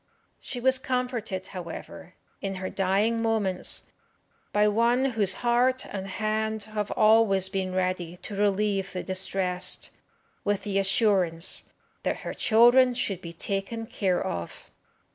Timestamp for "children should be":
12.33-13.31